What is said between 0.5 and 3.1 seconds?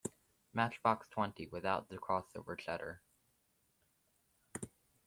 Matchbox Twenty without the cross over-cheddar.